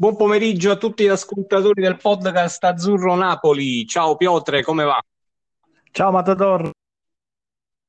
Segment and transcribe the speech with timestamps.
[0.00, 3.86] Buon pomeriggio a tutti gli ascoltatori del podcast Azzurro Napoli.
[3.86, 4.98] Ciao Piotre, come va?
[5.90, 6.70] Ciao Matador,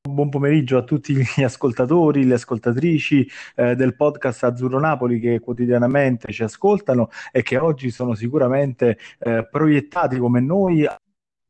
[0.09, 3.25] buon pomeriggio a tutti gli ascoltatori, le ascoltatrici
[3.55, 9.47] eh, del podcast Azzurro Napoli che quotidianamente ci ascoltano e che oggi sono sicuramente eh,
[9.49, 10.97] proiettati come noi a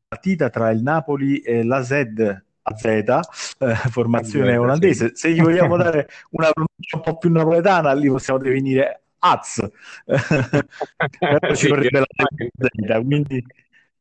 [0.06, 5.10] partita tra il Napoli e la Z AZ, eh, formazione olandese.
[5.14, 9.70] Se gli vogliamo dare una pronuncia un po' più napoletana, lì possiamo definire Az.
[11.54, 12.04] ci vorrebbe
[12.86, 13.44] la quindi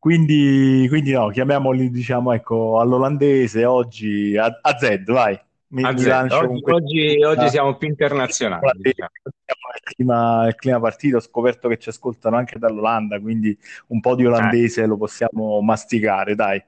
[0.02, 5.40] quindi, quindi no, chiamiamoli diciamo ecco all'olandese oggi a, a Z, vai.
[5.68, 8.82] Mi, mi oggi, oggi, oggi, siamo più internazionali.
[8.82, 9.10] Diciamo.
[9.24, 13.56] Il, clima, il clima partito, ho scoperto che ci ascoltano anche dall'Olanda, quindi
[13.90, 14.86] un po' di olandese eh.
[14.88, 16.62] lo possiamo masticare, dai.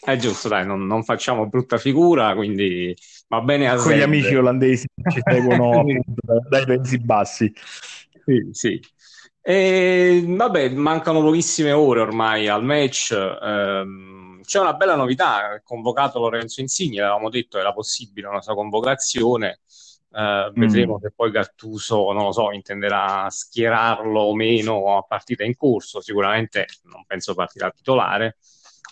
[0.00, 2.96] È giusto, dai, non, non, facciamo brutta figura, quindi
[3.28, 5.84] va bene Con gli amici olandesi che ci seguono
[6.48, 7.52] dai Paesi Bassi.
[8.24, 8.80] Sì, sì.
[9.40, 13.12] E, vabbè, mancano pochissime ore ormai al match.
[13.12, 19.60] Ehm, c'è una bella novità, convocato Lorenzo Insigne, avevamo detto era possibile una sua convocazione.
[20.10, 21.00] Eh, vedremo mm.
[21.02, 26.00] se poi Gattuso, non lo so, intenderà schierarlo o meno a partita in corso.
[26.00, 28.38] Sicuramente non penso partirà titolare.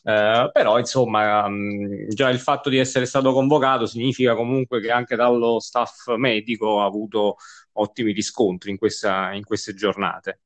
[0.03, 5.17] Eh, però insomma mh, già il fatto di essere stato convocato significa comunque che anche
[5.17, 7.37] dallo staff medico ha avuto
[7.75, 10.41] ottimi riscontri in, questa, in queste giornate.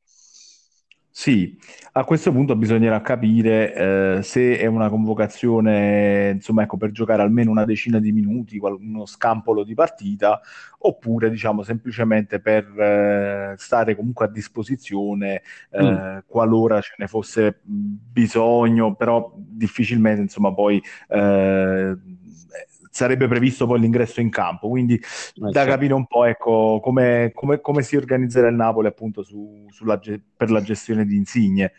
[1.20, 1.58] Sì,
[1.94, 7.50] a questo punto bisognerà capire eh, se è una convocazione, insomma, ecco, per giocare almeno
[7.50, 10.40] una decina di minuti, uno scampolo di partita,
[10.78, 16.18] oppure, diciamo, semplicemente per eh, stare comunque a disposizione eh, mm.
[16.24, 21.96] qualora ce ne fosse bisogno, però difficilmente, insomma, poi eh,
[22.98, 24.68] sarebbe previsto poi l'ingresso in campo.
[24.68, 25.00] Quindi eh,
[25.34, 25.70] da certo.
[25.70, 30.00] capire un po' ecco, come, come, come, si organizzerà il Napoli appunto su, sulla,
[30.36, 31.72] per la gestione di Insigne.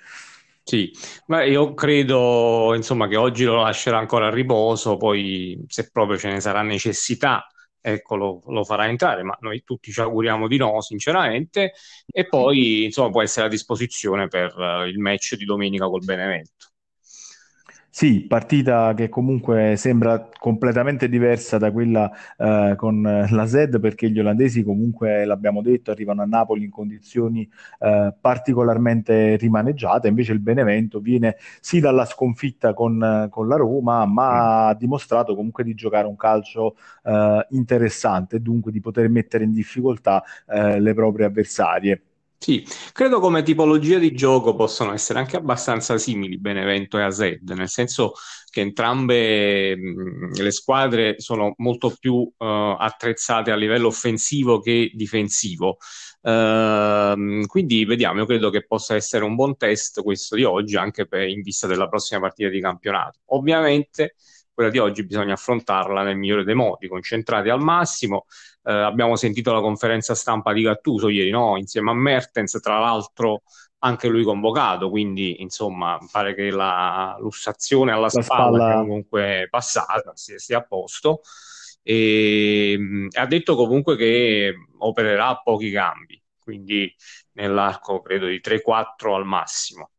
[0.63, 0.91] Sì,
[1.25, 6.29] ma io credo insomma che oggi lo lascerà ancora a riposo, poi se proprio ce
[6.29, 7.47] ne sarà necessità,
[7.81, 11.73] ecco, lo, lo, farà entrare, ma noi tutti ci auguriamo di no, sinceramente,
[12.05, 16.68] e poi insomma può essere a disposizione per uh, il match di domenica col Benevento.
[17.91, 24.19] Sì, partita che comunque sembra completamente diversa da quella eh, con la Z perché gli
[24.19, 30.99] olandesi comunque, l'abbiamo detto, arrivano a Napoli in condizioni eh, particolarmente rimaneggiate, invece il Benevento
[30.99, 34.69] viene sì dalla sconfitta con, con la Roma, ma mm.
[34.69, 40.23] ha dimostrato comunque di giocare un calcio eh, interessante dunque di poter mettere in difficoltà
[40.47, 42.03] eh, le proprie avversarie.
[42.41, 47.67] Sì, credo come tipologia di gioco possono essere anche abbastanza simili Benevento e AZ, nel
[47.67, 48.13] senso
[48.49, 55.77] che entrambe mh, le squadre sono molto più uh, attrezzate a livello offensivo che difensivo.
[56.21, 61.07] Uh, quindi vediamo, io credo che possa essere un buon test questo di oggi anche
[61.07, 63.19] per, in vista della prossima partita di campionato.
[63.27, 64.15] Ovviamente
[64.53, 68.25] quella di oggi bisogna affrontarla nel migliore dei modi, concentrati al massimo
[68.69, 71.57] eh, abbiamo sentito la conferenza stampa di Gattuso ieri, no?
[71.57, 73.41] insieme a Mertens, tra l'altro
[73.79, 78.75] anche lui convocato, quindi insomma pare che la lussazione alla la spalla, spalla...
[78.75, 81.21] comunque passata, sia, sia a posto.
[81.81, 86.93] E, mh, ha detto comunque che opererà a pochi cambi, quindi
[87.33, 89.89] nell'arco credo di 3-4 al massimo.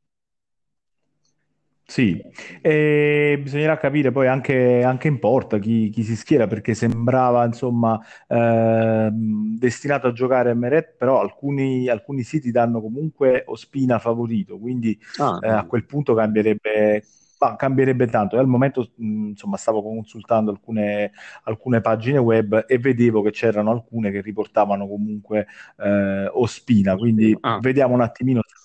[1.90, 2.22] Sì,
[2.62, 8.00] e bisognerà capire poi anche, anche in porta chi, chi, si schiera perché sembrava insomma
[8.28, 14.96] eh, destinato a giocare a Meret, però alcuni, alcuni, siti danno comunque Ospina favorito, quindi
[15.18, 17.02] ah, eh, a quel punto cambierebbe,
[17.38, 18.36] ah, cambierebbe tanto.
[18.36, 21.10] E al momento mh, insomma stavo consultando alcune,
[21.42, 27.58] alcune, pagine web e vedevo che c'erano alcune che riportavano comunque eh, Ospina, quindi ah.
[27.60, 28.59] vediamo un attimino se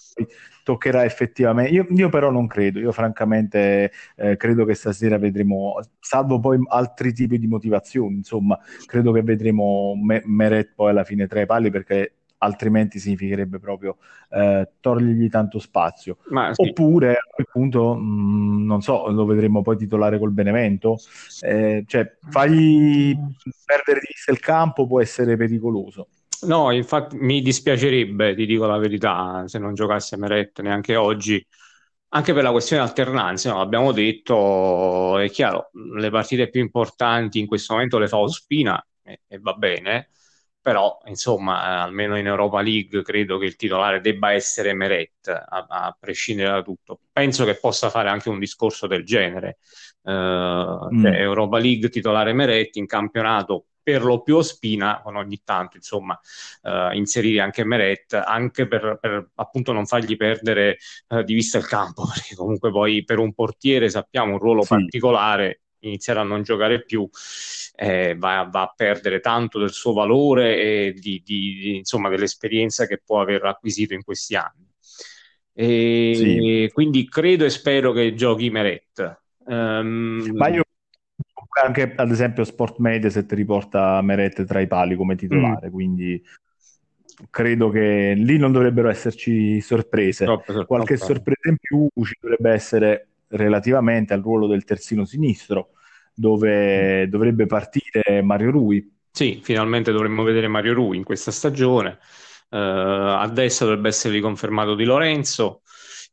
[0.64, 1.72] toccherà effettivamente.
[1.72, 7.14] Io, io, però non credo, io francamente eh, credo che stasera vedremo, salvo poi altri
[7.14, 11.69] tipi di motivazioni, insomma, credo che vedremo Me- Meret poi alla fine tra i pali
[11.69, 13.98] perché altrimenti significherebbe proprio
[14.30, 16.18] eh, togliergli tanto spazio.
[16.54, 16.69] Sì.
[16.69, 20.98] Oppure a quel punto, mh, mm, non so, lo vedremo poi titolare col Benevento,
[21.42, 23.16] eh, cioè fagli
[23.66, 26.07] perdere di vista il campo può essere pericoloso.
[26.42, 31.46] No, infatti mi dispiacerebbe, ti dico la verità, se non giocasse Meret neanche oggi,
[32.10, 37.48] anche per la questione alternanza, no, abbiamo detto, è chiaro, le partite più importanti in
[37.48, 40.10] questo momento le fa Ospina e, e va bene,
[40.62, 45.98] però insomma, almeno in Europa League credo che il titolare debba essere Meret, a, a
[46.00, 47.00] prescindere da tutto.
[47.12, 49.60] Penso che possa fare anche un discorso del genere.
[50.02, 50.12] Uh,
[50.92, 51.06] mm.
[51.06, 56.20] Europa League titolare Meret, in campionato per lo più Ospina, con ogni tanto insomma
[56.64, 61.68] eh, inserire anche Meret, anche per, per, appunto non fargli perdere eh, di vista il
[61.68, 64.70] campo, perché comunque poi per un portiere sappiamo un ruolo sì.
[64.70, 67.08] particolare, iniziare a non giocare più
[67.76, 72.88] eh, va, va, a perdere tanto del suo valore e di, di, di, insomma, dell'esperienza
[72.88, 74.68] che può aver acquisito in questi anni.
[75.54, 76.72] E sì.
[76.74, 79.22] Quindi credo e spero che giochi Meret.
[79.46, 80.64] Um, Ma io
[81.63, 85.72] anche ad esempio Sport Mediaset riporta Meret tra i pali come titolare, mm.
[85.72, 86.22] quindi
[87.30, 90.25] credo che lì non dovrebbero esserci sorprese.
[90.25, 91.13] Troppe, Qualche troppe.
[91.13, 95.69] sorpresa in più ci dovrebbe essere relativamente al ruolo del terzino sinistro,
[96.13, 97.10] dove mm.
[97.10, 98.94] dovrebbe partire Mario Rui.
[99.12, 102.00] Sì, finalmente dovremmo vedere Mario Rui in questa stagione.
[102.50, 105.62] Uh, a destra dovrebbe essere riconfermato Di Lorenzo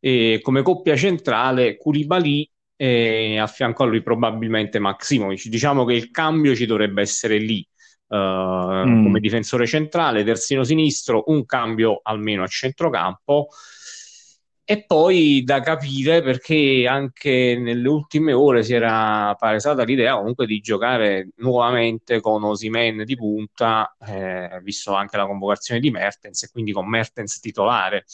[0.01, 2.51] e come coppia centrale Koulibaly
[2.83, 5.47] e a fianco a lui probabilmente Maximovic.
[5.47, 7.65] Diciamo che il cambio ci dovrebbe essere lì.
[8.09, 9.05] Uh, mm.
[9.05, 13.49] come difensore centrale, terzino sinistro, un cambio almeno a centrocampo
[14.65, 20.61] e poi da capire perché anche nelle ultime ore si era palesata l'idea comunque di
[20.61, 26.73] giocare nuovamente con Osimen di punta, eh, visto anche la convocazione di Mertens e quindi
[26.73, 28.05] con Mertens titolare.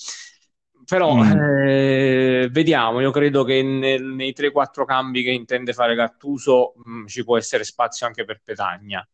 [0.88, 1.32] Però mm.
[1.66, 7.06] eh, vediamo, io credo che nel, nei 3-4 cambi che intende fare Gattuso mh, mm,
[7.06, 9.06] ci può essere spazio anche per Petagna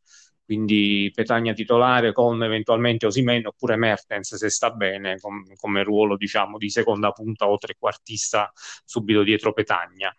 [0.44, 6.58] quindi Petagna titolare con eventualmente Osimen oppure Mertens se sta bene com- come ruolo diciamo
[6.58, 8.52] di seconda punta o trequartista
[8.84, 10.14] subito dietro Petagna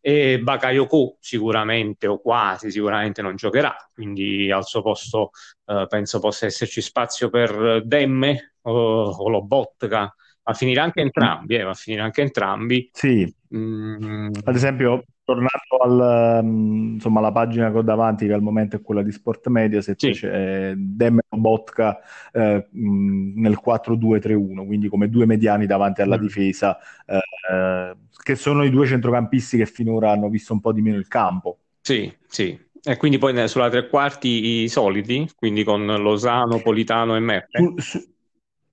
[0.00, 5.30] e Bakayoko sicuramente o quasi sicuramente non giocherà quindi al suo posto
[5.66, 10.12] eh, penso possa esserci spazio per Demme o, o Lobotka
[10.44, 12.90] a finire anche entrambi, eh, a finire anche entrambi.
[12.92, 13.32] Sì.
[13.54, 14.30] Mm.
[14.44, 18.82] Ad esempio, tornando al, um, insomma, alla pagina che ho davanti, che al momento è
[18.82, 20.10] quella di Sport Media, se sì.
[20.10, 22.00] c'è Demme Botka
[22.32, 26.20] eh, nel 4-2-3-1, quindi come due mediani davanti alla mm.
[26.20, 30.96] difesa, eh, che sono i due centrocampisti che finora hanno visto un po' di meno
[30.96, 31.58] il campo.
[31.80, 32.58] Sì, sì.
[32.84, 37.58] E quindi poi sulla tre quarti i soliti, quindi con Losano, Politano e Merte.
[37.58, 38.12] Su, su,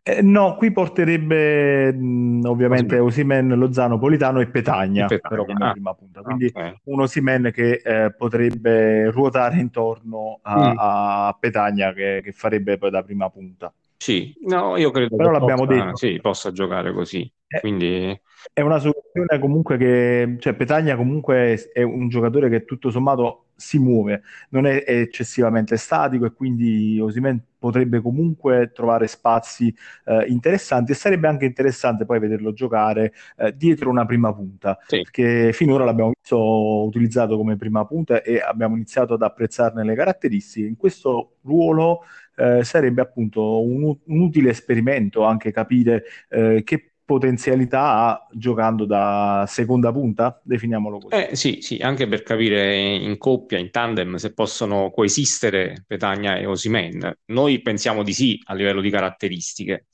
[0.02, 5.30] eh, no, qui porterebbe mh, ovviamente Osimen, Lozano, Politano e Petagna, Petagna.
[5.30, 6.22] però come ah, prima punta.
[6.22, 6.80] Quindi okay.
[6.86, 10.76] un Osimen che eh, potrebbe ruotare intorno a, mm.
[10.78, 13.74] a Petagna che, che, farebbe poi da prima punta.
[13.98, 15.96] Sì, no, io credo però che l'abbiamo possa, detto.
[15.98, 17.32] Sì, possa giocare così.
[17.48, 18.20] Eh, quindi...
[18.52, 23.78] È una soluzione comunque che, cioè Petagna comunque è un giocatore che tutto sommato si
[23.78, 29.76] muove, non è eccessivamente statico e quindi Osimen potrebbe comunque trovare spazi
[30.06, 35.02] eh, interessanti e sarebbe anche interessante poi vederlo giocare eh, dietro una prima punta, sì.
[35.02, 40.68] perché finora l'abbiamo visto utilizzato come prima punta e abbiamo iniziato ad apprezzarne le caratteristiche.
[40.68, 42.04] In questo ruolo
[42.38, 49.44] eh, sarebbe appunto un, un, utile esperimento anche capire eh, che potenzialità ha giocando da
[49.48, 51.16] seconda punta, definiamolo così.
[51.16, 56.46] Eh, sì, sì, anche per capire in coppia, in tandem, se possono coesistere Petagna e
[56.46, 57.12] Osimen.
[57.26, 59.88] Noi pensiamo di sì a livello di caratteristiche.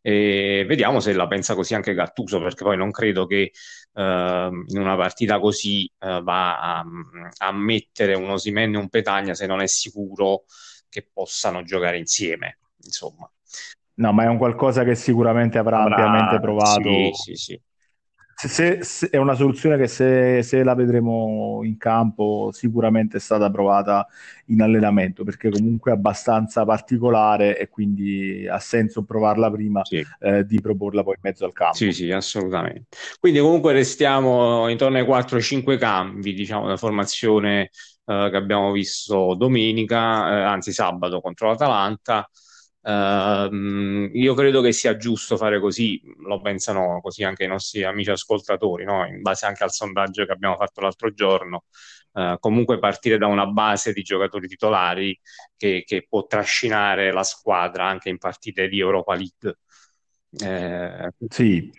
[0.00, 3.52] E vediamo se la pensa così anche Gattuso, perché poi non credo che
[3.92, 6.84] uh, in una partita così uh, va a,
[7.36, 10.44] a, mettere un Osimen e un Petagna se non è sicuro
[10.88, 12.60] che possano giocare insieme.
[12.82, 13.30] Insomma.
[13.94, 15.96] No, ma è un qualcosa che sicuramente avrà, avrà...
[15.96, 16.82] ampiamente provato.
[16.82, 17.60] Sì, sì, sì.
[18.34, 23.48] Se, se, è una soluzione che se, se, la vedremo in campo sicuramente è stata
[23.50, 24.06] provata
[24.46, 30.04] in allenamento perché comunque è abbastanza particolare e quindi ha senso provarla prima sì.
[30.18, 31.76] eh, di proporla poi in mezzo al campo.
[31.76, 32.96] Sì, sì, assolutamente.
[33.20, 37.70] Quindi comunque restiamo intorno ai 4-5 cambi, diciamo, la formazione
[38.04, 42.28] eh, che abbiamo visto domenica, eh, anzi sabato contro l'Atalanta.
[42.84, 48.10] Uh, io credo che sia giusto fare così, lo pensano così anche i nostri amici
[48.10, 49.06] ascoltatori, no?
[49.06, 51.64] in base anche al sondaggio che abbiamo fatto l'altro giorno.
[52.12, 55.18] Uh, comunque partire da una base di giocatori titolari
[55.56, 59.58] che, che, può trascinare la squadra anche in partite di Europa League.
[60.38, 61.70] Eh, sì.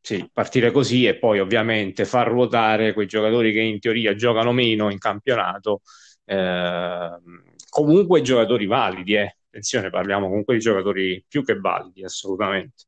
[0.00, 4.90] sì, partire così e poi ovviamente far ruotare quei giocatori che in teoria giocano meno
[4.90, 5.82] in campionato,
[6.24, 7.10] eh,
[7.68, 12.84] comunque giocatori validi, eh attenzione, parliamo comunque di giocatori più che validi, assolutamente.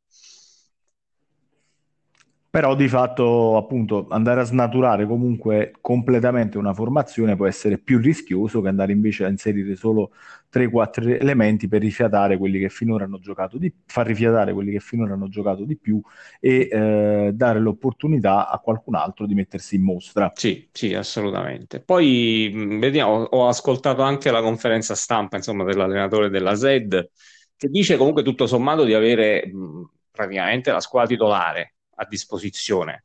[2.59, 8.61] Però di fatto, appunto, andare a snaturare comunque completamente una formazione può essere più rischioso
[8.61, 10.11] che andare invece a inserire solo
[10.49, 15.13] 3-4 elementi per rifiatare quelli che finora hanno giocato di far rifiatare quelli che finora
[15.15, 16.01] hanno giocato di più
[16.41, 20.33] e eh, dare l'opportunità a qualcun altro di mettersi in mostra.
[20.35, 21.79] Sì, sì, assolutamente.
[21.79, 22.51] Poi
[22.81, 27.09] vediamo, ho ascoltato anche la conferenza stampa, insomma, dell'allenatore della ZED
[27.57, 33.05] che dice comunque tutto sommato di avere mh, praticamente la squadra titolare a disposizione.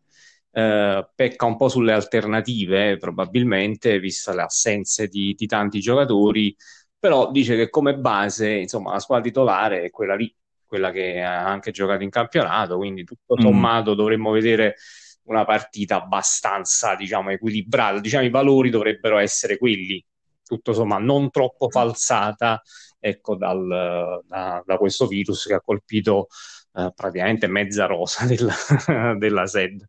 [0.51, 6.55] Eh, pecca un po' sulle alternative, probabilmente, vista le assenze di, di tanti giocatori,
[6.97, 10.33] però dice che come base, insomma, la squadra titolare è quella lì,
[10.65, 13.41] quella che ha anche giocato in campionato, quindi tutto mm.
[13.41, 13.95] sommato mm.
[13.95, 14.75] dovremmo vedere
[15.23, 17.99] una partita abbastanza, diciamo, equilibrata.
[17.99, 20.03] Diciamo, i valori dovrebbero essere quelli,
[20.43, 22.61] tutto sommato, non troppo falsata,
[22.99, 26.27] ecco, dal, da, da, questo virus che ha colpito
[26.73, 28.53] eh, praticamente mezza rosa della,
[29.17, 29.87] della SED.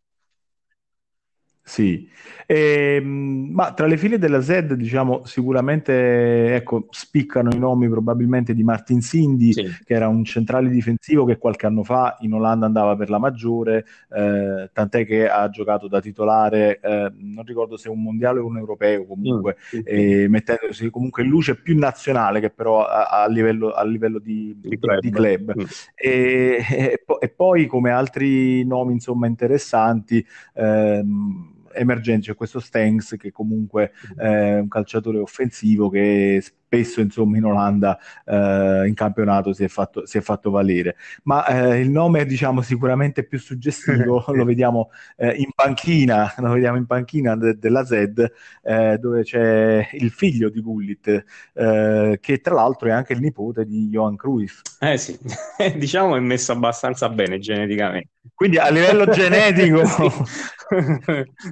[1.66, 2.06] Sì,
[2.46, 8.54] e, ehm, ma tra le file della ZED, diciamo, sicuramente ecco, spiccano i nomi probabilmente
[8.54, 9.62] di Martin Cindy, sì.
[9.84, 13.86] che era un centrale difensivo che qualche anno fa in Olanda andava per la maggiore,
[14.14, 18.58] eh, tant'è che ha giocato da titolare, eh, non ricordo se un mondiale o un
[18.58, 20.26] europeo comunque, mm, sì.
[20.28, 24.78] mettendosi comunque in luce più nazionale che però a, a, livello, a livello, di, di
[24.78, 25.00] club.
[25.00, 25.54] Di club.
[25.58, 25.64] Mm.
[25.94, 33.30] E, e, e, poi come altri nomi insomma interessanti, ehm, emergenti, c'è questo Stengs che
[33.30, 36.42] comunque è un calciatore offensivo che
[36.74, 40.96] spesso insomma in Olanda eh, in campionato si è, fatto, si è fatto valere.
[41.24, 46.76] Ma eh, il nome diciamo sicuramente più suggestivo lo vediamo eh, in panchina, lo vediamo
[46.76, 47.92] in panchina de- della Z
[48.62, 53.64] eh, dove c'è il figlio di Gullit eh, che tra l'altro è anche il nipote
[53.64, 54.60] di Johan Cruyff.
[54.80, 55.18] Eh sì,
[55.76, 58.08] diciamo è messo abbastanza bene geneticamente.
[58.34, 59.82] Quindi a livello genetico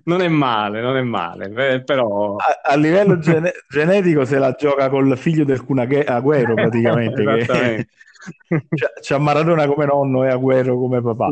[0.04, 4.88] non è male, non è male, però a, a livello gene- genetico se la gioca
[4.88, 7.24] col figlio del Kun Agüero praticamente.
[7.46, 7.86] che...
[9.00, 11.30] C'ha Maradona come nonno e Agüero come papà.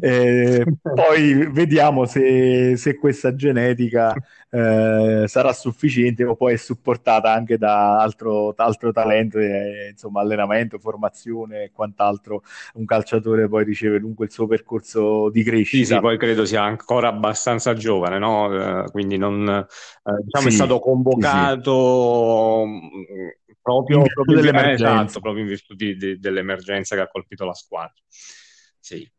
[0.00, 4.14] Eh, poi vediamo se, se questa genetica
[4.50, 10.78] eh, sarà sufficiente o poi è supportata anche da altro, altro talento, eh, insomma allenamento,
[10.78, 12.42] formazione e quant'altro
[12.74, 15.84] un calciatore poi riceve lungo il suo percorso di crescita.
[15.86, 18.84] Sì, sì poi credo sia ancora abbastanza giovane, no?
[18.84, 25.02] Eh, quindi non, eh, diciamo sì, è stato convocato sì, proprio, virtù dell'emergenza.
[25.04, 27.94] Esatto, proprio in virtù di, di, dell'emergenza che ha colpito la squadra.
[28.08, 29.10] Sì.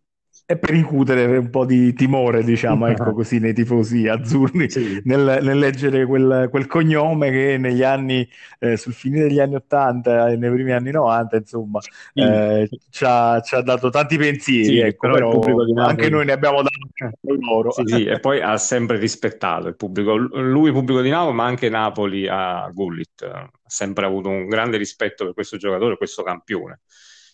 [0.51, 5.01] E per incutere un po' di timore, diciamo, ecco così, nei tifosi azzurri, sì.
[5.05, 8.27] nel, nel, leggere quel, quel, cognome che negli anni,
[8.59, 11.91] eh, sul finire degli anni 80 e nei primi anni 90, insomma, sì.
[12.15, 16.33] eh, ci, ha, ci, ha, dato tanti pensieri, sì, ecco, però, però anche noi ne
[16.33, 17.71] abbiamo dato loro.
[17.85, 22.27] Sì, e poi ha sempre rispettato il pubblico, lui pubblico di Napoli, ma anche Napoli
[22.27, 26.81] a Gullit, ha sempre avuto un grande rispetto per questo giocatore, questo campione.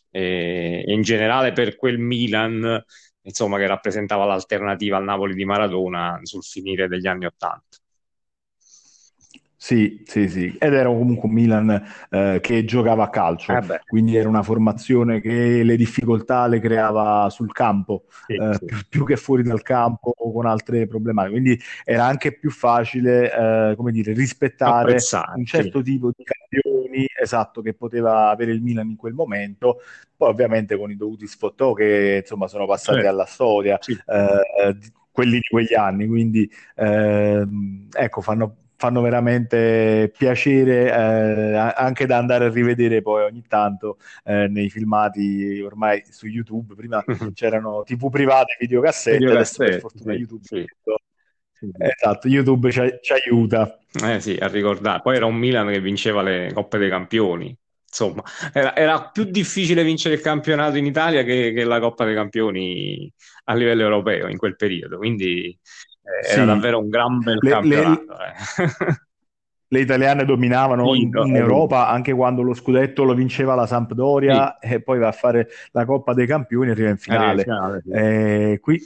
[0.10, 2.84] E in generale per quel Milan
[3.22, 7.78] insomma, che rappresentava l'alternativa al Napoli di Maradona sul finire degli anni Ottanta.
[9.60, 14.16] Sì, sì, sì, ed era comunque un Milan eh, che giocava a calcio, eh quindi
[14.16, 18.66] era una formazione che le difficoltà le creava sul campo, sì, eh, sì.
[18.66, 23.72] Più, più, che fuori dal campo o con altre problematiche, quindi era anche più facile,
[23.72, 24.98] eh, come dire, rispettare
[25.36, 25.84] un certo sì.
[25.86, 29.82] tipo di campioni, esatto, che poteva avere il Milan in quel momento,
[30.16, 33.10] poi ovviamente con i dovuti sfottò che insomma sono passati certo.
[33.12, 34.78] alla storia, eh,
[35.12, 42.46] quelli di quegli anni, quindi ehm, ecco, fanno fanno veramente piacere eh, anche da andare
[42.46, 46.75] a rivedere poi ogni tanto eh, nei filmati ormai su YouTube.
[46.75, 47.03] Prima
[47.34, 50.43] c'erano TV private, videocassette, videocassette adesso per fortuna sì, YouTube.
[50.43, 50.65] Sì.
[51.60, 51.72] Sì.
[51.75, 53.79] Esatto, YouTube ci, ci aiuta.
[54.03, 55.01] Eh sì, a ricordare.
[55.01, 57.57] Poi era un Milan che vinceva le Coppe dei Campioni.
[57.89, 58.22] Insomma,
[58.53, 63.12] era, era più difficile vincere il campionato in Italia che, che la Coppa dei Campioni
[63.46, 64.98] a livello europeo in quel periodo.
[64.98, 65.57] Quindi
[66.30, 68.06] era davvero un gran bel le, campionato.
[68.06, 68.94] Le, eh.
[69.70, 74.74] le italiane dominavano in, in, Europa anche quando lo scudetto lo vinceva la Sampdoria sì.
[74.74, 77.44] e poi va a fare la Coppa dei Campioni e arriva in finale.
[77.44, 77.92] finale sì.
[77.92, 78.80] eh, qui,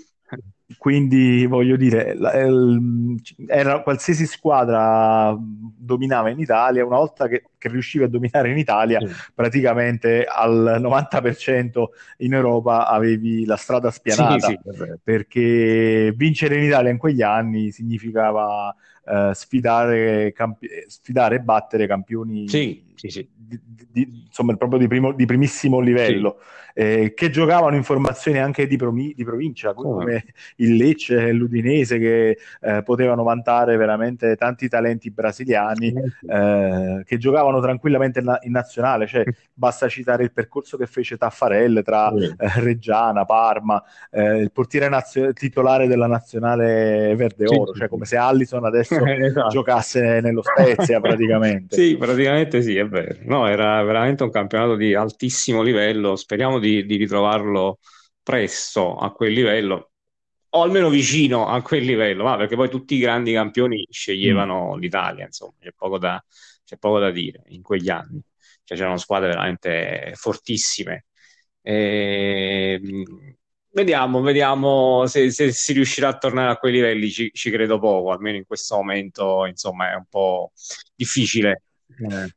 [0.78, 2.16] quindi voglio dire,
[3.48, 9.00] era qualsiasi squadra dominava in Italia, una volta che, che riusciva a dominare in Italia,
[9.00, 9.14] sì.
[9.34, 11.84] praticamente al 90%
[12.18, 17.72] in Europa avevi la strada spianata, sì, sì, perché vincere in Italia in quegli anni
[17.72, 18.76] significava
[19.06, 22.48] eh, sfidare, campi- sfidare e battere campioni
[22.96, 23.30] sì, sì, sì.
[23.34, 23.60] Di,
[23.92, 26.40] di, insomma, proprio di, primo, di primissimo livello,
[26.74, 30.26] eh, che giocavano in formazioni anche di, promi- di provincia, come
[30.58, 35.94] il Lecce e l'Udinese, che eh, potevano vantare veramente tanti talenti brasiliani,
[36.28, 39.08] eh, che giocavano tranquillamente in, in nazionale.
[39.08, 44.90] Cioè, basta citare il percorso che fece Taffarelle tra eh, Reggiana, Parma, eh, il portiere
[44.90, 49.50] nazio- titolare della nazionale verde oro, cioè come se Allison adesso esatto.
[49.50, 51.76] giocasse nello Spezia praticamente.
[51.76, 53.20] sì, praticamente sì, è vero.
[53.24, 56.16] No, era veramente un campionato di altissimo livello.
[56.16, 57.80] Speriamo di, di ritrovarlo
[58.22, 59.92] presto a quel livello,
[60.50, 64.80] o almeno vicino a quel livello, ma perché poi tutti i grandi campioni sceglievano mm.
[64.80, 66.24] l'Italia, insomma, c'è poco, da,
[66.64, 68.22] c'è poco da dire in quegli anni.
[68.64, 71.06] Cioè, c'erano squadre veramente fortissime.
[71.62, 72.80] E,
[73.72, 78.12] vediamo, vediamo se, se, si riuscirà a tornare a quei livelli, ci, ci credo poco,
[78.12, 80.52] almeno in questo momento, insomma, è un po'
[80.96, 81.64] difficile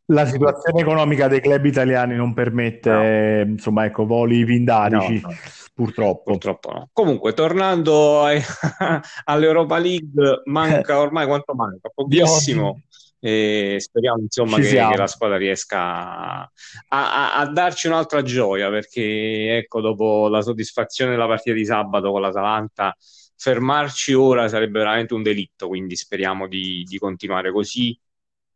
[0.06, 3.50] la situazione economica dei club italiani non permette, no.
[3.52, 5.20] insomma, ecco, voli pindarici.
[5.20, 5.34] No, no.
[5.74, 6.30] Purtroppo.
[6.30, 6.88] Purtroppo no.
[6.92, 8.40] Comunque, tornando ai,
[9.24, 11.90] all'Europa League, manca ormai quanto manca?
[11.92, 12.82] Pochissimo.
[13.18, 16.50] E speriamo insomma che, che, la squadra riesca a,
[16.88, 22.20] a, a, darci un'altra gioia perché ecco dopo la soddisfazione della partita di sabato con
[22.20, 22.94] l'Atalanta
[23.34, 27.98] fermarci ora sarebbe veramente un delitto quindi speriamo di, di continuare così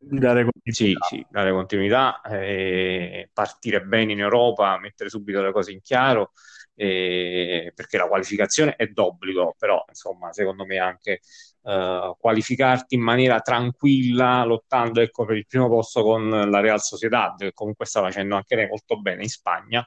[0.01, 1.07] Dare continuità.
[1.07, 6.31] Sì, sì, dare continuità, eh, partire bene in Europa, mettere subito le cose in chiaro,
[6.77, 11.21] eh, perché la qualificazione è d'obbligo, però insomma, secondo me anche
[11.65, 17.37] eh, qualificarti in maniera tranquilla, lottando ecco, per il primo posto con la Real Sociedad,
[17.37, 19.85] che comunque sta facendo anche lei molto bene in Spagna.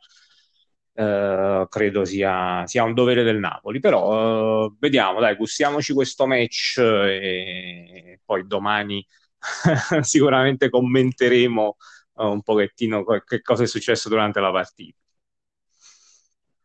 [0.94, 3.80] Uh, credo sia, sia, un dovere del Napoli.
[3.80, 9.04] Però uh, vediamo, dai, gustiamoci questo match e poi domani
[10.02, 11.76] sicuramente commenteremo
[12.14, 14.96] uh, un pochettino che cosa è successo durante la partita.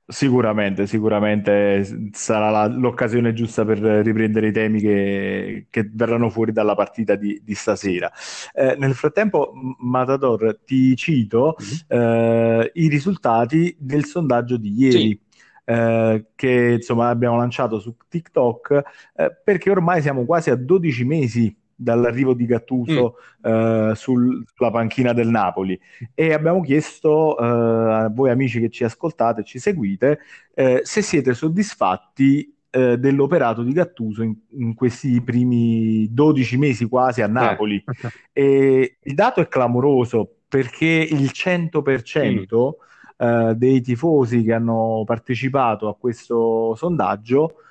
[0.09, 6.76] Sicuramente, sicuramente sarà la, l'occasione giusta per riprendere i temi che, che verranno fuori dalla
[6.76, 8.12] partita di, di stasera.
[8.52, 11.56] Eh, nel frattempo, Matador, ti cito
[11.90, 12.61] mm-hmm.
[12.61, 14.99] eh, i risultati del sondaggio di ieri.
[14.99, 15.21] Sì.
[15.68, 18.83] Eh, che insomma abbiamo lanciato su TikTok
[19.16, 23.16] eh, perché ormai siamo quasi a 12 mesi dall'arrivo di Gattuso
[23.47, 23.50] mm.
[23.90, 25.78] eh, sul, sulla panchina del Napoli
[26.14, 30.21] e abbiamo chiesto eh, a voi amici che ci ascoltate e ci seguite
[30.54, 37.21] eh, se siete soddisfatti eh, dell'operato di Gattuso in, in, questi primi 12 mesi quasi
[37.21, 37.84] a Napoli
[38.32, 42.84] e il dato è clamoroso perché il 100% mm.
[43.19, 47.62] Eh, dei tifosi che hanno partecipato a questo sondaggio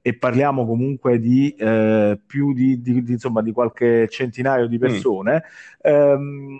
[0.00, 4.80] e parliamo comunque di eh, più di, di, di, insomma, di, qualche centinaio di mm.
[4.80, 5.90] persone, mm.
[5.90, 6.58] ehm,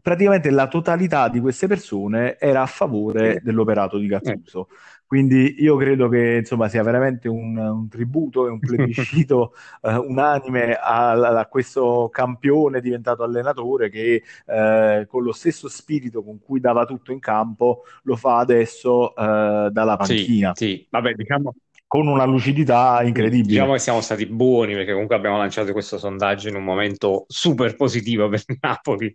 [0.00, 4.68] praticamente la totalità di queste persone era a favore dell'operato di Gattuso.
[4.70, 4.76] Mm.
[5.06, 10.74] Quindi io credo che insomma, sia veramente un, un tributo e un plebiscito eh, unanime
[10.74, 16.84] a, a, questo campione diventato allenatore che eh, con lo stesso spirito con cui dava
[16.84, 20.52] tutto in campo lo fa adesso eh, dalla panchina.
[20.54, 20.86] Sì, sì.
[20.90, 21.54] vabbè diciamo
[21.94, 23.50] con una lucidità incredibile.
[23.50, 27.76] Diciamo che siamo stati buoni perché comunque abbiamo lanciato questo sondaggio in un momento super
[27.76, 29.14] positivo per Napoli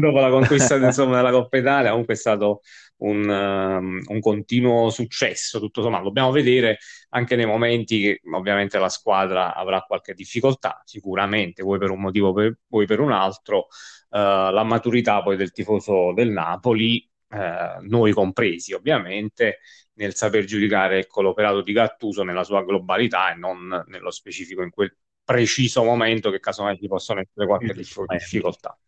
[0.00, 1.90] dopo la conquista insomma, della Coppa Italia.
[1.90, 2.62] Comunque è stato
[3.02, 6.02] un, um, un, continuo successo, tutto sommato.
[6.02, 6.78] Dobbiamo vedere
[7.10, 12.32] anche nei momenti che ovviamente la squadra avrà qualche difficoltà, sicuramente, vuoi per un motivo,
[12.32, 13.68] vuoi per un altro.
[14.08, 19.60] Uh, la maturità poi del tifoso del Napoli, uh, noi compresi ovviamente,
[19.94, 24.70] nel saper giudicare ecco, l'operato di Gattuso nella sua globalità e non nello specifico in
[24.70, 28.78] quel preciso momento che casomai ci possono essere qualche difficoltà.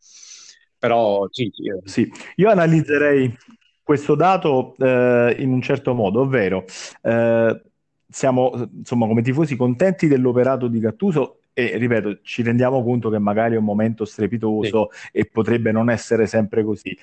[0.79, 1.69] Però sì, sì.
[1.69, 1.81] Eh.
[1.85, 2.13] sì.
[2.37, 3.37] io analizzerei
[3.83, 6.65] questo dato eh, in un certo modo, ovvero
[7.03, 7.63] eh,
[8.09, 13.57] siamo insomma come tifosi contenti dell'operato di Gattuso e ripeto, ci rendiamo conto che magari
[13.57, 15.09] è un momento strepitoso sì.
[15.11, 16.97] e potrebbe non essere sempre così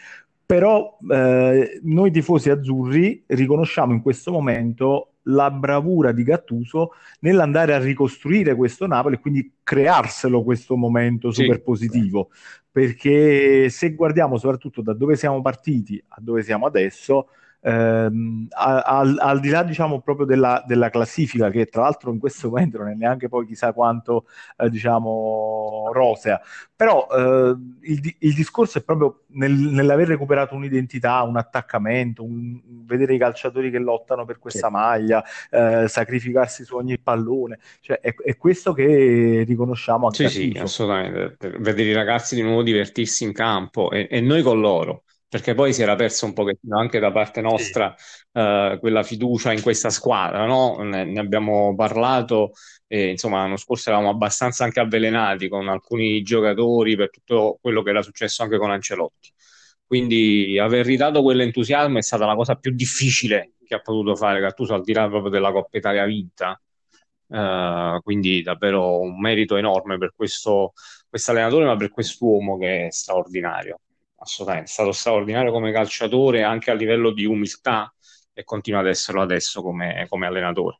[0.46, 7.80] però eh, noi tifosi azzurri riconosciamo in questo momento la bravura di Gattuso nell'andare a
[7.80, 12.30] ricostruire questo Napoli e quindi crearselo questo momento super positivo
[12.72, 17.30] perché se guardiamo soprattutto da dove siamo partiti a dove siamo adesso
[17.66, 22.50] ehm, al, al, di là diciamo proprio della, della, classifica che tra l'altro in questo
[22.50, 24.26] momento non è neanche poi chissà quanto
[24.58, 26.40] eh, diciamo rosea.
[26.76, 33.16] Però eh, il, il, discorso è proprio nel, nell'aver recuperato un'identità, un attaccamento, un, vedere
[33.16, 34.74] i calciatori che lottano per questa sì.
[34.74, 40.52] maglia, eh, sacrificarsi su ogni pallone, cioè, è, è, questo che riconosciamo anche sì, a
[40.52, 45.05] Sì, assolutamente, vedere i ragazzi di nuovo divertirsi in campo e, e noi con loro
[45.36, 47.94] perché poi si era perso un pochettino anche da parte nostra
[48.32, 50.78] uh, quella fiducia in questa squadra, no?
[50.82, 52.54] ne, ne, abbiamo parlato
[52.88, 57.90] e insomma l'anno scorso eravamo abbastanza anche avvelenati con alcuni giocatori per tutto quello che
[57.90, 59.30] era successo anche con Ancelotti.
[59.86, 64.74] Quindi aver ridato quell'entusiasmo è stata la cosa più difficile che ha potuto fare Gattuso
[64.74, 66.58] al di là proprio della Coppa Italia vinta.
[67.28, 70.72] Uh, quindi davvero un merito enorme per questo
[71.26, 73.80] allenatore, ma per quest'uomo che è straordinario
[74.18, 77.94] assolutamente, è stato straordinario come calciatore anche a livello di umiltà
[78.34, 80.80] e continua ad esserlo adesso come, come allenatore.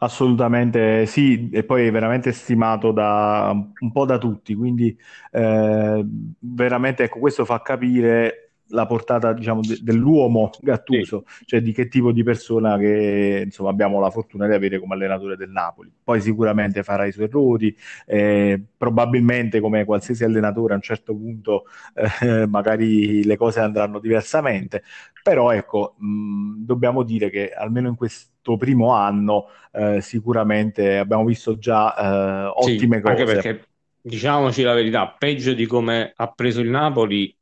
[0.00, 4.96] Assolutamente sì, e poi veramente stimato da, un po' da tutti, quindi
[5.32, 6.06] eh,
[6.38, 11.44] veramente ecco, questo fa capire la portata diciamo, de- dell'uomo Gattuso, sì.
[11.46, 15.36] cioè di che tipo di persona che insomma, abbiamo la fortuna di avere come allenatore
[15.36, 15.90] del Napoli.
[16.02, 17.74] Poi sicuramente farà i suoi errori,
[18.06, 24.82] eh, probabilmente come qualsiasi allenatore a un certo punto eh, magari le cose andranno diversamente,
[25.22, 31.58] però ecco, mh, dobbiamo dire che almeno in questo primo anno eh, sicuramente abbiamo visto
[31.58, 33.12] già eh, ottime sì, cose.
[33.12, 33.68] Anche perché
[34.00, 37.36] diciamoci la verità, peggio di come ha preso il Napoli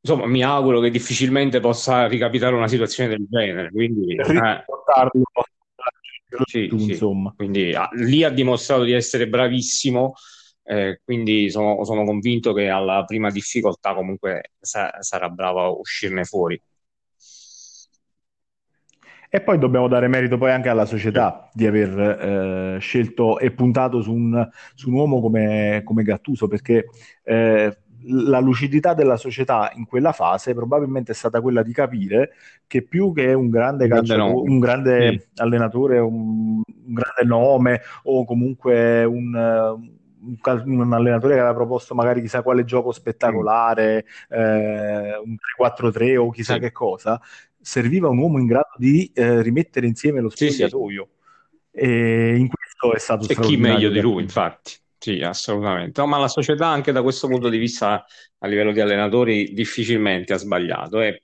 [0.00, 3.70] insomma, mi auguro che difficilmente possa ricapitare una situazione del genere.
[3.70, 4.24] Quindi, eh,
[6.44, 6.90] sì, sì.
[6.90, 7.32] insomma.
[7.36, 10.14] Quindi ah, lì ha dimostrato di essere bravissimo.
[10.62, 16.24] Eh, quindi sono, sono, convinto che alla prima difficoltà comunque sa- sarà bravo a uscirne
[16.24, 16.60] fuori.
[19.32, 21.98] E poi dobbiamo dare merito poi anche alla società di aver
[22.76, 26.86] eh, scelto e puntato su un, su un uomo come, come Gattuso, perché
[27.22, 32.32] eh, la lucidità della società in quella fase probabilmente è stata quella di capire
[32.66, 35.16] che più che un grande, calciatore, un grande mm.
[35.36, 42.42] allenatore, un, un, grande nome o comunque un, un, allenatore che aveva proposto magari chissà
[42.42, 46.60] quale gioco spettacolare, eh, un 3-4-3 o chissà sì.
[46.60, 47.20] che cosa,
[47.60, 51.08] serviva un uomo in grado di eh, rimettere insieme lo spogliatoio.
[51.72, 51.86] Sì, sì.
[51.86, 54.72] E in questo è stato e chi meglio di lui, infatti.
[55.02, 56.04] Sì, assolutamente.
[56.04, 58.04] Ma la società anche da questo punto di vista,
[58.38, 61.00] a livello di allenatori, difficilmente ha sbagliato.
[61.00, 61.22] E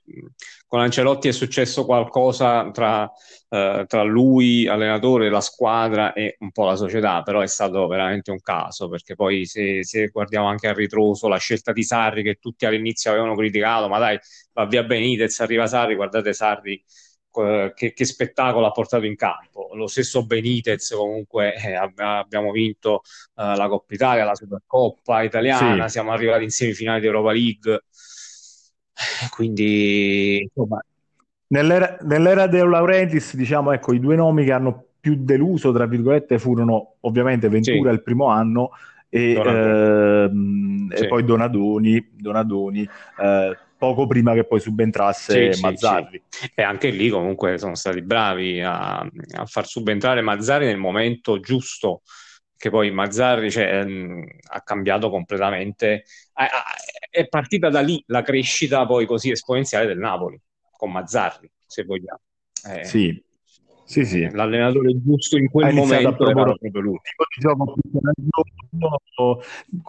[0.65, 3.07] con Ancelotti è successo qualcosa tra,
[3.49, 8.31] eh, tra lui, allenatore, la squadra e un po' la società, però è stato veramente
[8.31, 12.35] un caso, perché poi se, se guardiamo anche a ritroso la scelta di Sarri, che
[12.41, 14.17] tutti all'inizio avevano criticato, ma dai,
[14.53, 16.83] va via Benitez, arriva Sarri, guardate Sarri
[17.75, 19.69] che, che, spettacolo ha portato in campo.
[19.73, 23.01] Lo stesso Benitez, comunque, eh, abbiamo vinto
[23.35, 25.93] eh, la Coppa Italia, la Supercoppa italiana, sì.
[25.93, 27.73] siamo arrivati in semifinale di Europa League.
[27.73, 30.81] Eh, quindi, insomma...
[31.49, 36.39] Nell'era, nell'era De Laurentiis, diciamo, ecco, i due nomi che hanno più deluso, tra virgolette,
[36.39, 37.95] furono ovviamente Ventura sì.
[37.95, 38.71] il primo anno
[39.09, 41.03] e, ehm, sì.
[41.03, 46.21] e poi Donadoni, Donadoni eh, poco prima che poi subentrasse sì, Mazzarri.
[46.27, 46.51] Sì.
[46.55, 52.01] E anche lì comunque sono stati bravi a, a, far subentrare Mazzarri nel momento giusto,
[52.57, 56.03] che poi Mazzarri cioè, ehm, ha cambiato completamente.
[57.09, 60.39] è partita da lì la crescita poi così esponenziale del Napoli,
[60.71, 62.21] con Mazzarri, se vogliamo.
[62.67, 63.23] Eh, sì,
[63.87, 64.29] sì, sì.
[64.29, 66.99] L'allenatore giusto in quel momento era proprio lui.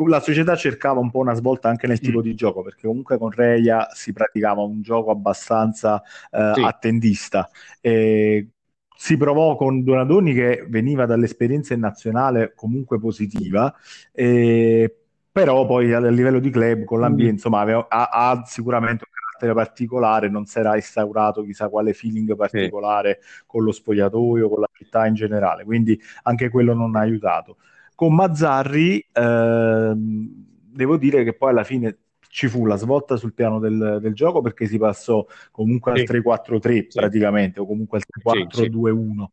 [0.06, 2.22] La società cercava un po' una svolta anche nel tipo mm.
[2.22, 6.62] di gioco, perché comunque con Reia si praticava un gioco abbastanza eh, sì.
[6.62, 7.50] attendista.
[7.80, 8.50] E
[8.96, 13.74] si provò con Donadoni che veniva dall'esperienza in nazionale comunque positiva,
[14.12, 14.94] e,
[15.32, 17.34] però poi a livello di club con l'ambiente, mm.
[17.34, 22.34] insomma, aveva, ha, ha sicuramente un carattere particolare, non si era instaurato chissà quale feeling
[22.34, 23.42] particolare sì.
[23.46, 27.56] con lo spogliatoio, con la città in generale, quindi anche quello non ha aiutato.
[27.94, 31.98] Con Mazzarri ehm, devo dire che poi alla fine
[32.28, 36.60] ci fu la svolta sul piano del, del gioco perché si passò comunque al 3-4-3
[36.60, 36.86] sì.
[36.92, 39.24] praticamente o comunque al 3-4-2-1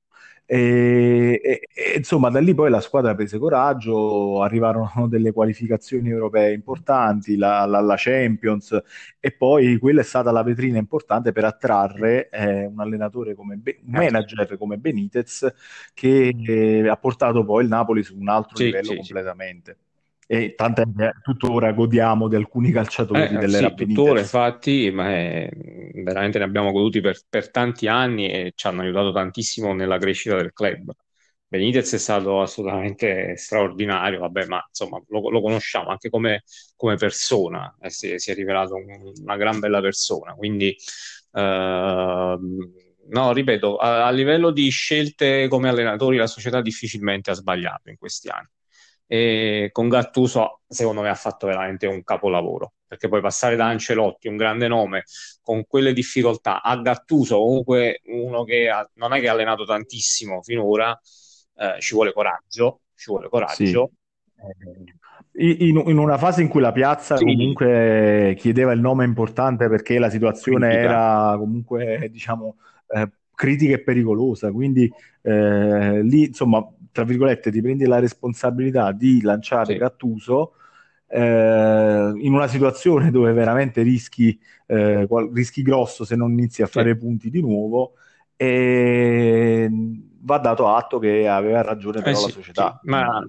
[0.46, 6.54] e, e, e, insomma, da lì poi la squadra prese coraggio, arrivarono delle qualificazioni europee
[6.54, 8.80] importanti, la, la, la Champions,
[9.20, 13.80] e poi quella è stata la vetrina importante per attrarre eh, un allenatore come Be-
[13.86, 15.52] un manager come Benitez
[15.94, 19.78] che eh, ha portato poi il Napoli su un altro sì, livello sì, completamente.
[20.28, 25.50] E tant'è che tuttora godiamo di alcuni calciatori Eh, delle sì, tuttora infatti, ma è-
[26.04, 30.36] veramente ne abbiamo goduti per, per tanti anni e ci hanno aiutato tantissimo nella crescita
[30.36, 30.92] del club.
[31.48, 36.44] Benitez è stato assolutamente straordinario, vabbè, ma insomma lo, lo conosciamo anche come,
[36.76, 40.76] come persona, eh, si, si è rivelato un- una gran bella persona, quindi
[41.32, 42.74] ehm,
[43.10, 47.98] no, ripeto, a, a livello di scelte come allenatori la società difficilmente ha sbagliato in
[47.98, 48.50] questi anni
[49.08, 54.28] e con Gattuso secondo me ha fatto veramente un capolavoro perché poi passare da Ancelotti,
[54.28, 55.04] un grande nome,
[55.42, 60.42] con quelle difficoltà, a Gattuso comunque uno che ha- non è che ha allenato tantissimo
[60.44, 60.98] finora,
[61.56, 63.66] eh, ci vuole coraggio, ci vuole Sì.
[63.68, 63.92] coraggio.
[64.36, 64.94] Eh,
[65.38, 70.00] In, in una fase in cui la piazza sì, comunque chiedeva il nome importante perché
[70.00, 72.56] la situazione critica, era comunque, diciamo,
[72.88, 74.90] eh, critica e pericolosa, quindi
[75.22, 80.54] eh, lì, insomma, tra virgolette, ti prendi la responsabilità di lanciare sì, Gattuso
[81.08, 86.68] eh, in una situazione dove veramente rischi, eh, qual- rischi grosso se non inizi a
[86.70, 87.96] sì, fare punti di nuovo
[88.38, 89.70] e
[90.22, 92.82] va dato atto che aveva ragione eh però la sì, sì, società.
[92.84, 93.22] ma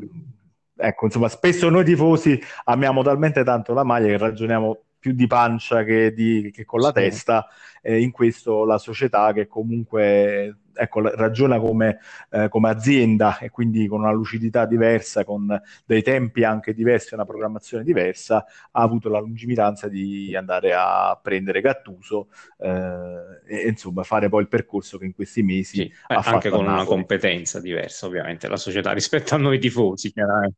[0.79, 5.85] Ecco, insomma, spesso noi tifosi amiamo talmente tanto la maglia che ragioniamo più di pancia
[5.85, 6.93] che, di- che con la sì.
[6.93, 7.47] testa,
[7.81, 11.99] e in questo la società che comunque ecco, ragiona come,
[12.31, 17.25] eh, come azienda e quindi con una lucidità diversa, con dei tempi anche diversi, una
[17.25, 24.29] programmazione diversa, ha avuto la lungimiranza di andare a prendere Gattuso eh, e insomma fare
[24.29, 26.85] poi il percorso che in questi Sì, mesi eh, ha anche fatto a con una
[26.85, 30.57] competenza diversa, ovviamente, la società rispetto a noi tifosi, chiaramente.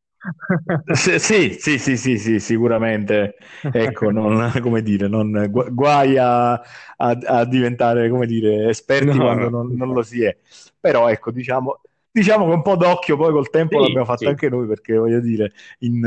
[0.94, 3.36] Sì, sì, sì, sì, sì, sicuramente.
[3.70, 6.62] Ecco, non, come dire, non, gu- guai a, a-
[6.96, 10.36] a diventare, come dire, esperti No, quando no, non, non lo si è.
[10.80, 14.28] Però, ecco, diciamo, diciamo che un po' d'occhio poi col tempo sì, l'abbiamo fatto sì,
[14.28, 16.02] anche noi, perché voglio dire, in,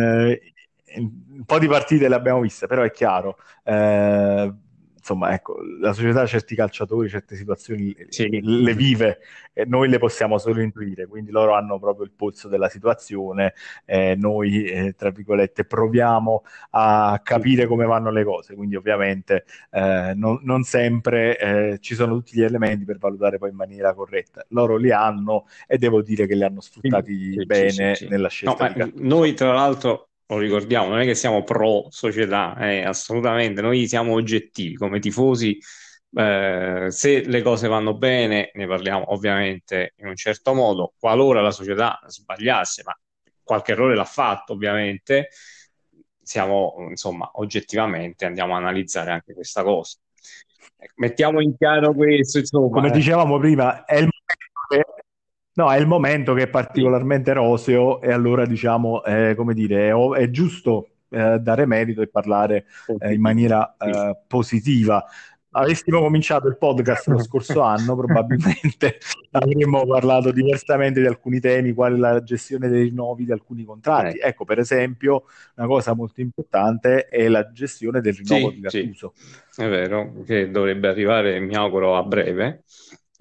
[0.96, 4.54] in un po' di partite le abbiamo viste, però è chiaro, eh,
[5.02, 9.20] insomma, ecco, la società certi calciatori, certe situazioni sì, le vive
[9.52, 13.54] e noi le possiamo solo intuire, quindi loro hanno proprio il polso della situazione
[13.86, 20.14] eh, noi, eh, tra virgolette, proviamo a capire come vanno le cose, quindi ovviamente eh,
[20.16, 24.46] non, non sempre eh, ci sono tutti gli elementi per valutare poi in maniera corretta.
[24.50, 28.08] Loro li hanno e devo dire che li hanno sfruttati sì, bene sì.
[28.08, 29.04] nella No, scelta Gattuso.
[29.04, 34.14] noi tra l'altro lo ricordiamo, non è che siamo pro società, eh, assolutamente, noi siamo
[34.14, 35.60] oggettivi come tifosi.
[36.14, 40.94] eh, se le cose vanno bene, ne parliamo ovviamente in un certo modo.
[41.00, 42.98] Qualora la società sbagliasse, ma
[43.44, 45.30] qualche errore l'ha fatto, ovviamente,
[46.22, 49.98] siamo, insomma, oggettivamente andiamo a analizzare anche questa cosa.
[50.96, 52.92] Mettiamo in chiaro questo, come insomma, eh.
[52.92, 55.01] dicevamo prima, è il momento
[55.54, 59.90] no, è il momento che è Sì, particolarmente roseo e allora diciamo, eh, come dire,
[59.90, 62.66] è, è giusto eh, dare merito e parlare
[62.98, 63.92] eh, in maniera Sì.
[64.10, 65.04] eh, positiva.
[65.54, 69.00] Avessimo cominciato il podcast lo scorso anno, probabilmente
[69.32, 74.18] avremmo parlato diversamente di alcuni temi, quali la gestione dei rinnovi di alcuni Eh, contratti.
[74.18, 78.80] Ecco, per esempio, una cosa molto importante è la gestione del rinnovo sì, di sì,
[78.80, 79.16] Gattuso.
[79.56, 82.64] è vero che dovrebbe arrivare, mi auguro, a breve.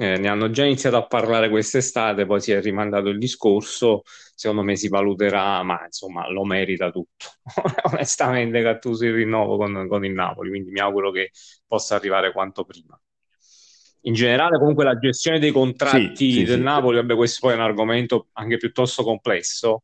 [0.00, 4.00] Eh, ne hanno già iniziato a parlare quest'estate, poi si è rimandato il discorso.
[4.34, 7.26] Secondo me si valuterà, ma insomma lo merita tutto.
[7.92, 11.32] Onestamente, Gattuso il rinnovo con, con il Napoli, quindi mi auguro che
[11.66, 12.98] possa arrivare quanto prima.
[14.04, 16.62] In generale, comunque, la gestione dei Sì, contratti sì, del sì.
[16.62, 19.82] Napoli, vabbè, questo poi è un argomento anche piuttosto complesso.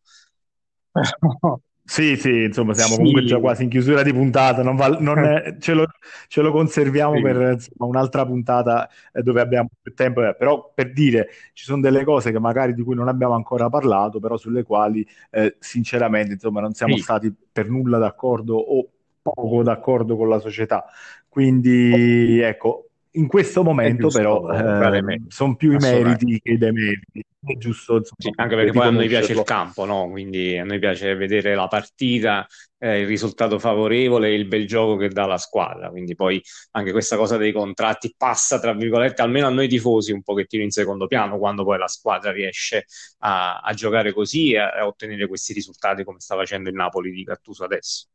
[1.89, 5.25] Sì, sì, insomma, siamo comunque già Sì, quasi in chiusura di puntata, non val- non
[5.25, 5.87] è- ce lo,
[6.27, 10.73] ce lo conserviamo per sì, insomma, un'altra puntata eh, dove abbiamo più tempo, eh, però
[10.75, 14.37] per dire, ci sono delle cose che magari di cui non abbiamo ancora parlato, però
[14.37, 18.91] sulle quali eh, sinceramente, insomma, non siamo sì, stati per nulla d'accordo o
[19.23, 20.85] poco d'accordo con la società.
[21.29, 27.25] Quindi, ecco, in questo momento però giusto dare sono più i meriti che i demeriti,
[27.47, 30.11] è giusto, Sì, insomma, anche perché poi a noi piace il campo, no?
[30.11, 32.45] Quindi a noi piace vedere la partita,
[32.79, 35.91] eh, il risultato favorevole e il bel gioco che dà la squadra.
[35.91, 40.23] Quindi poi anche questa cosa dei contratti passa, tra virgolette, almeno a noi tifosi un
[40.23, 42.87] pochettino in secondo piano quando poi la squadra riesce
[43.19, 47.13] a, a giocare così e a, a ottenere questi risultati come sta facendo il Napoli
[47.13, 48.07] di Gattuso adesso.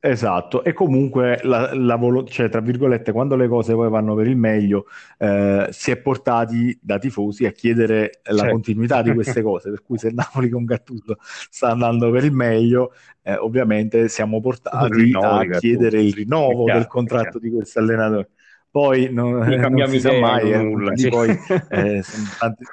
[0.00, 4.36] Esatto, e comunque la, la cioè, tra virgolette, quando le cose poi vanno per il
[4.36, 4.86] meglio,
[5.18, 8.52] eh, si è portati da tifosi a chiedere la Certo.
[8.52, 12.92] continuità di queste cose, per cui se Napoli con Gattuso sta andando per il meglio,
[13.22, 17.80] eh, ovviamente siamo portati rinnovo a chiedere il rinnovo del chiaro, è contratto di questo
[17.80, 18.30] allenatore.
[18.70, 21.08] Poi non, non si sa idea in mai, eh, nulla, sì.
[21.08, 21.28] poi
[21.70, 22.02] eh,
[22.38, 22.64] tanti,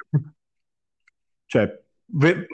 [1.46, 1.85] cioè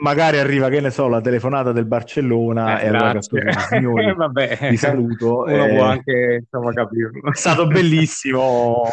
[0.01, 4.77] magari arriva, che ne so, la telefonata del Barcellona Eh, e allora signori, Vabbè, vi
[4.77, 5.43] saluto.
[5.43, 7.31] uno può eh, anche, insomma, capirlo.
[7.31, 8.83] è stato bellissimo.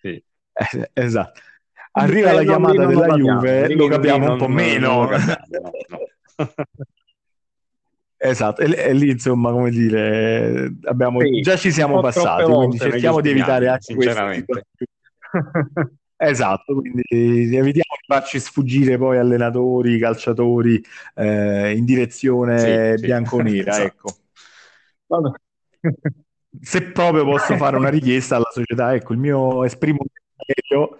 [0.00, 0.14] Sì,
[0.68, 0.78] sì.
[0.78, 1.40] Eh, esatto.
[1.92, 5.06] Arriva la chiamata della capiamo, Juve, lo capiamo un po' non- meno.
[5.08, 6.00] capiamo, no.
[8.22, 13.22] Esatto, e, e lì insomma, come dire, abbiamo, Sì, già ci siamo passati, quindi cerchiamo
[13.22, 14.66] di evitare anche sinceramente.
[16.22, 20.82] Esatto, quindi evitiamo di farci sfuggire poi allenatori, calciatori
[21.14, 23.06] eh, in direzione Sì, sì.
[23.06, 23.86] bianconera, Esatto.
[23.86, 24.18] ecco.
[25.08, 25.30] Vabbè.
[26.62, 29.98] Se proprio posso fare una richiesta alla società, ecco, il mio esprimo
[30.36, 30.98] desiderio,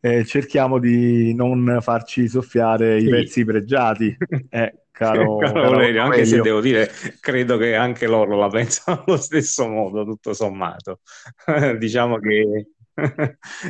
[0.00, 3.08] eh, cerchiamo di non farci soffiare i Sì.
[3.08, 4.16] pezzi pregiati,
[4.48, 6.88] eh, caro, Caro Valerio, anche se devo dire,
[7.20, 11.00] credo che anche loro la pensano allo stesso modo, tutto sommato.
[11.78, 12.71] Diciamo che sì.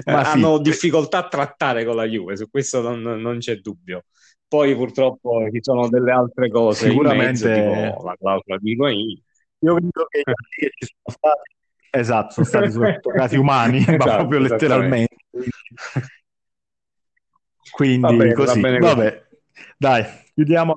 [0.05, 4.05] Hanno difficoltà a trattare con la Juve, su questo non, non c'è dubbio.
[4.47, 9.23] Poi purtroppo ci sono delle altre cose in mezzo, Sicuramente- tipo la clausola di Higuain.
[9.61, 10.23] Io credo che
[10.77, 11.55] ci sono stati,
[11.91, 15.17] esatto, sono stati soprattutto casi umani, ma Esatto, proprio letteralmente.
[17.71, 19.27] Quindi Va bene, va così, bene vabbè,
[19.79, 20.05] dai,
[20.35, 20.75] chiudiamo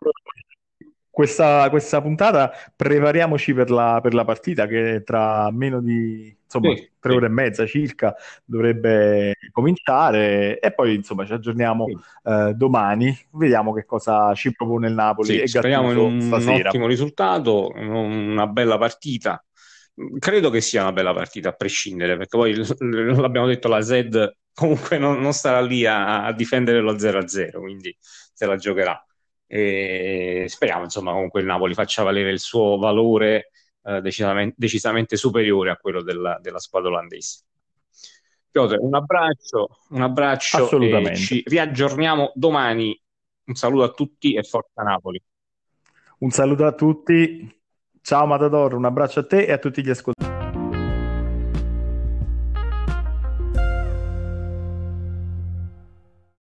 [1.15, 6.89] questa, questa puntata, prepariamoci per la, per la partita che tra meno di insomma, Sì,
[6.99, 7.15] tre sì.
[7.15, 12.04] ore e mezza circa dovrebbe cominciare e poi insomma ci aggiorniamo Sì.
[12.23, 16.45] eh, domani, vediamo che cosa ci propone il Napoli e speriamo in un stasera.
[16.49, 19.43] ottimo risultato, una bella partita.
[20.19, 22.65] Credo che sia una bella partita a prescindere, perché poi l-
[23.21, 27.95] l'abbiamo detto, la Z comunque non, non starà lì a, a difendere lo 0-0, quindi
[27.99, 29.01] se la giocherà.
[29.47, 33.51] E speriamo, insomma, comunque il Napoli faccia valere il suo valore
[33.84, 37.43] eh, decisamente, decisamente superiore a quello della, della squadra olandese.
[38.49, 41.19] Piotr, un abbraccio, un abbraccio Assolutamente.
[41.19, 42.99] ci riaggiorniamo domani.
[43.45, 45.21] Un saluto a tutti e forza Napoli.
[46.19, 47.62] Un saluto a tutti,
[48.01, 50.14] ciao Matador, un abbraccio a te e a tutti gli ascoltatori.